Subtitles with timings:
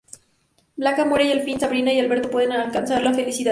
[0.77, 3.49] Blanca muere y al fin, Sabrina y Alberto pueden alcanzar la felicidad.